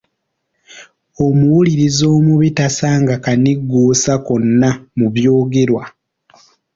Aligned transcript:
Omuwuliriza 1.25 2.05
omubi 2.17 2.49
tasanga 2.57 3.15
kanigguusa 3.23 4.13
konna 4.25 4.69
mu 4.97 5.07
byogerwa! 5.15 5.83